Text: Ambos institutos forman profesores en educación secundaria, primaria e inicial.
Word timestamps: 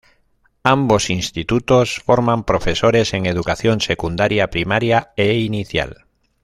Ambos 0.63 1.11
institutos 1.11 2.01
forman 2.03 2.43
profesores 2.43 3.13
en 3.13 3.27
educación 3.27 3.81
secundaria, 3.81 4.49
primaria 4.49 5.11
e 5.15 5.35
inicial. 5.35 6.07